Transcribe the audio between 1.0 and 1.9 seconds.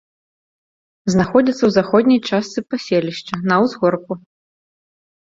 Знаходзіцца ў